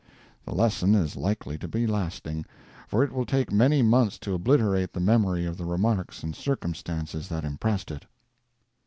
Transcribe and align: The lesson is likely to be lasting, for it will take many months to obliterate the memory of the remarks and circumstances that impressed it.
The 0.45 0.55
lesson 0.55 0.95
is 0.95 1.15
likely 1.15 1.59
to 1.59 1.67
be 1.67 1.85
lasting, 1.85 2.45
for 2.87 3.03
it 3.03 3.11
will 3.13 3.23
take 3.23 3.51
many 3.51 3.83
months 3.83 4.17
to 4.21 4.33
obliterate 4.33 4.93
the 4.93 4.99
memory 4.99 5.45
of 5.45 5.57
the 5.57 5.65
remarks 5.65 6.23
and 6.23 6.35
circumstances 6.35 7.27
that 7.27 7.45
impressed 7.45 7.91
it. 7.91 8.07